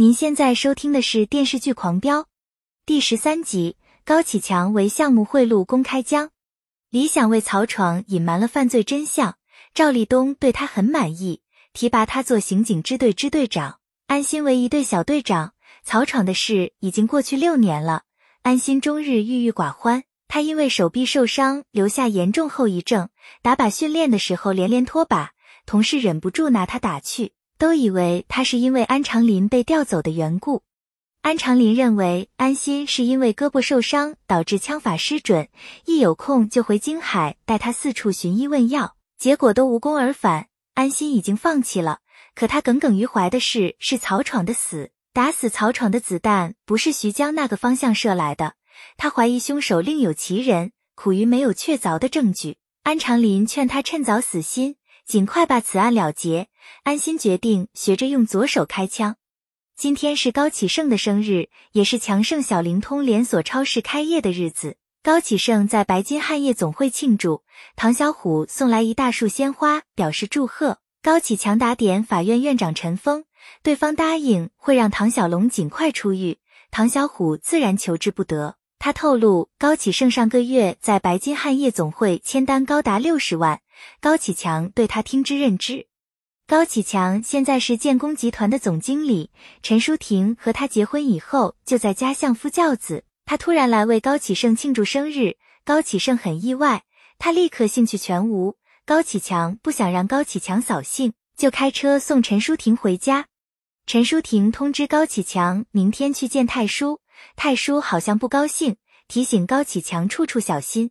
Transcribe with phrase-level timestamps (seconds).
[0.00, 2.20] 您现在收听的是电视剧《狂飙》
[2.86, 6.30] 第十三集，高启强为项目贿赂公开江，
[6.88, 9.36] 李想为曹闯隐瞒了犯罪真相，
[9.74, 11.42] 赵立东对他很满意，
[11.72, 15.54] 提拔他做刑警支队支队长，安心为一队小队长。
[15.82, 18.02] 曹闯的事已经过去六年了，
[18.42, 20.04] 安心终日郁郁寡欢。
[20.28, 23.08] 他因为手臂受伤，留下严重后遗症，
[23.42, 25.30] 打靶训练的时候连连脱靶，
[25.66, 27.32] 同事忍不住拿他打趣。
[27.58, 30.62] 都以为他是因为安长林被调走的缘故。
[31.22, 35.48] 安长林认为安心是因为胳膊受伤导致枪法失准，
[35.84, 40.46] 一有空就回京海带他四处寻医问药，结果都无功而返。
[40.74, 41.98] 安心已经放弃了，
[42.36, 44.92] 可他耿耿于怀的事是曹闯的死。
[45.12, 48.54] 打死曹闯的子弹不是徐江那个方向射来的，
[48.96, 52.58] 他怀疑凶手另有其人，苦于没有确凿的证据。
[52.84, 54.76] 安长林劝他趁早死心。
[55.08, 56.48] 尽快把此案了结。
[56.82, 59.16] 安心决定学着用左手开枪。
[59.74, 64.76] 今天是高启盛的生日，也是强盛小灵通连锁超市开业的日子。
[65.02, 67.42] 高启盛在白金汉业总会庆祝，
[67.74, 70.78] 唐小虎送来一大束鲜花表示祝贺。
[71.00, 73.24] 高启强打点法院院长陈峰，
[73.62, 76.38] 对方答应会让唐小龙尽快出狱，
[76.70, 78.56] 唐小虎自然求之不得。
[78.78, 83.60] 他透露，高启盛上个月在白金汉夜总会签单高达六十万。
[84.00, 85.86] 高启强对他听之任之。
[86.46, 89.30] 高启强现在是建工集团的总经理。
[89.62, 93.04] 陈淑婷和他结婚以后，就在家相夫教子。
[93.24, 96.84] 他突然来为高启盛庆祝生日，高启盛很意外，
[97.18, 98.56] 他立刻兴趣全无。
[98.86, 103.26] 高启强不想让高启强扫兴，就开车送陈淑婷回家。
[103.86, 107.00] 陈淑婷通知高启强明天去见太叔，
[107.36, 110.90] 太叔好像不高兴，提醒高启强处处小心。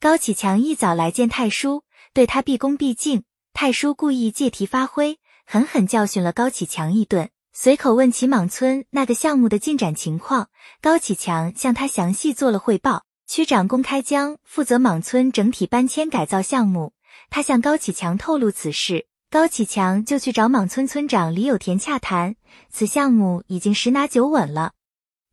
[0.00, 1.84] 高启强一早来见太叔。
[2.14, 10.48] 对他毕恭毕敬，太叔故意借题发挥，狠狠教训了高启强一顿，随口问起莽村那个项目的进展情况。
[10.80, 13.04] 高启强向他详细做了汇报。
[13.26, 16.94] 区长龚开江负责莽村整体搬迁改造项目，
[17.28, 22.36] 他向高启强透露此事，高启强就去找莽村村长李有田洽谈。
[22.70, 24.72] 此项目已经十拿九稳了。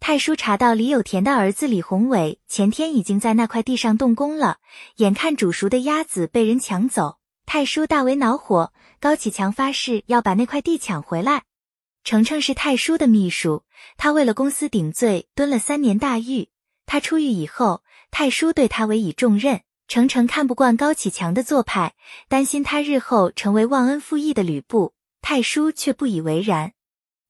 [0.08, 4.60] 太叔查到李有田的儿子李宏伟前天已经在那块地上动工了，
[4.98, 7.18] 眼看煮熟的鸭子被人抢走，
[7.48, 8.72] 太叔大为恼火。
[9.00, 11.46] 高启强发誓要把那块地抢回来。
[12.04, 13.64] 程程是太叔的秘书，
[13.98, 16.50] 他为了公司顶罪蹲了三年大狱。
[16.86, 19.62] 他出狱以后，太叔对他委以重任。
[19.88, 21.96] 程程看不惯高启强的做派，
[22.30, 24.94] 担心他日后成为忘恩负义的吕布。
[25.24, 26.74] 太叔却不以为然。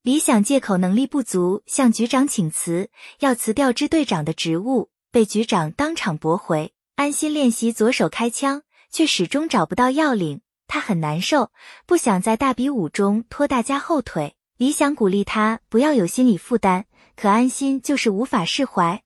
[0.06, 6.74] 李想借口能力不足向局长请辞，要辞掉支队长的职务，被局长当场驳回。
[6.96, 8.62] 安心练习左手开枪，
[8.92, 11.50] 却始终找不到要领，他很难受，
[11.88, 14.36] 不想在大比武中拖大家后腿。
[14.58, 16.84] 李想鼓励他不要有心理负担，
[17.16, 19.02] 可安心就是无法释怀。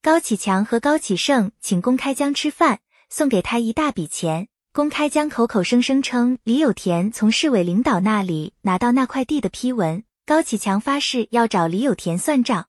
[0.00, 2.78] 高启强和高启盛请公开江吃饭，
[3.10, 4.46] 送给他一大笔钱。
[4.72, 10.04] 公开江口口声声称李有田从市委领导那里拿到那块地的批文。
[10.26, 12.66] 高启强发誓要找李有田算账。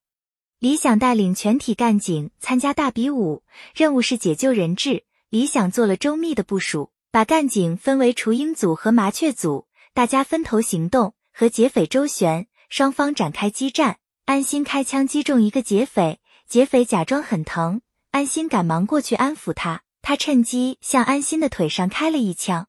[0.59, 3.41] 李想带领全体干警参加大比武，
[3.73, 5.06] 任务是解救人质。
[5.31, 13.97] 李想做了周密的部署，把干警分为雏鹰组和麻雀组，大家分头行动，和劫匪周旋，双方展开激战。
[14.25, 17.81] 安心开枪击中一个劫匪，劫匪假装很疼，
[18.12, 22.68] 安心赶忙过去安抚他，他趁机向安心的腿上开了一枪。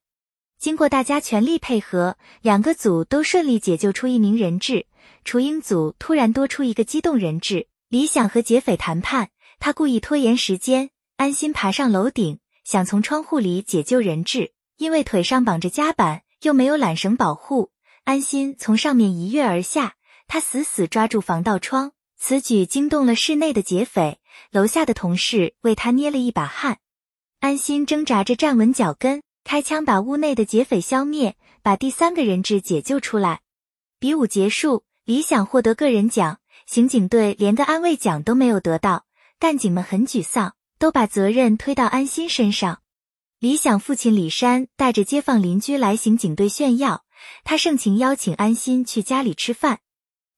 [0.59, 4.87] 经过大家全力配合，两个组都顺利解救出一名人质。
[5.23, 10.89] 雏鹰组突然多出一个机动人质，李想和劫匪谈判，他故意拖延时间。
[11.15, 17.71] 安心爬上楼顶，想从窗户里解救人质，因为腿上绑着夹板，又没有缆绳保护，
[18.03, 19.95] 安心从上面一跃而下。
[20.27, 24.19] 他死死抓住防盗窗，此举惊动了室内的劫匪，
[24.51, 26.79] 楼下的同事为他捏了一把汗。
[27.39, 29.23] 安心挣扎着站稳脚跟。
[29.43, 33.41] 开枪把屋内的劫匪消灭，把第三个人质解救出来。
[33.99, 39.05] 比武结束，李想获得个人奖，刑警队连个安慰奖都没有得到，
[39.39, 42.81] 干警们很沮丧，都把责任推到安心身上。
[43.39, 47.05] 李想父亲李山带着街坊邻居来刑警队炫耀，
[47.43, 49.79] 他盛情邀请安心去家里吃饭。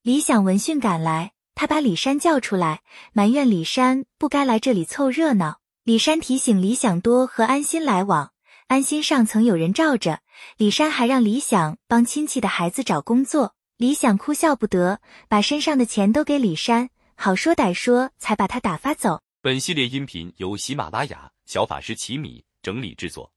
[0.03, 2.81] 李想闻讯赶来，他把李山叫出来，
[3.11, 5.59] 埋怨李山不该来这里凑热闹。
[5.83, 8.31] 李山提醒李想多和安心来往。
[8.71, 10.21] 安心上层有人罩着，
[10.55, 13.53] 李山还让李想帮亲戚的孩子找工作。
[13.75, 19.21] 李想哭笑不得，把身上的钱都给李山，好说歹说才把他打发走。
[19.41, 23.29] 本系列音频由喜马拉雅小法师奇米整理制作，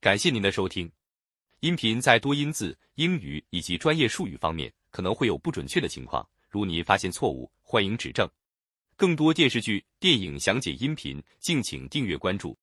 [0.00, 0.90] 感谢您的收听。
[1.60, 6.26] 音频在多音字、英语以及专业术语方面可能会有不准确的情况。
[6.48, 8.26] 如您发现错误，欢迎指正。
[8.96, 12.58] 更多电视剧、电影详解音频，敬请订阅关注。